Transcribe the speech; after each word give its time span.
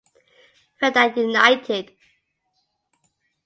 Felda 0.81 1.03
United 1.23 1.85